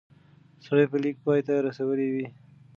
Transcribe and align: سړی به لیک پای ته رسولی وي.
سړی 0.65 0.85
به 0.91 0.97
لیک 1.03 1.17
پای 1.25 1.39
ته 1.47 1.53
رسولی 1.67 2.07
وي. 2.13 2.25